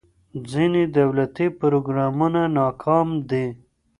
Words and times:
ځینې 0.51 0.81
دولتي 0.97 1.47
پروګرامونه 1.59 2.41
ناکام 2.57 3.07
دي. 3.29 3.45